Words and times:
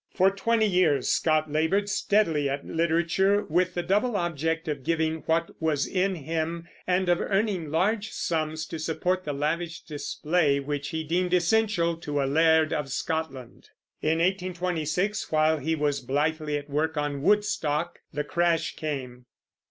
For 0.15 0.31
twenty 0.31 0.65
years 0.65 1.09
Scott 1.09 1.51
labored 1.51 1.87
steadily 1.87 2.49
at 2.49 2.65
literature, 2.65 3.43
with 3.47 3.75
the 3.75 3.83
double 3.83 4.17
object 4.17 4.67
of 4.67 4.83
giving 4.83 5.17
what 5.27 5.51
was 5.61 5.85
in 5.85 6.15
him, 6.15 6.67
and 6.87 7.07
of 7.07 7.21
earning 7.21 7.69
large 7.69 8.09
sums 8.09 8.65
to 8.65 8.79
support 8.79 9.25
the 9.25 9.31
lavish 9.33 9.81
display 9.81 10.59
which 10.59 10.89
he 10.89 11.03
deemed 11.03 11.35
essential 11.35 11.97
to 11.97 12.19
a 12.19 12.25
laird 12.25 12.73
of 12.73 12.89
Scotland. 12.91 13.69
In 14.01 14.17
1826, 14.17 15.31
while 15.31 15.59
he 15.59 15.75
was 15.75 16.01
blithely 16.01 16.57
at 16.57 16.67
work 16.67 16.97
on 16.97 17.21
Woodstock, 17.21 17.99
the 18.11 18.23
crash 18.23 18.75
came. 18.75 19.27